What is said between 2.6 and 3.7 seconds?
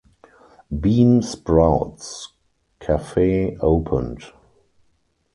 cafe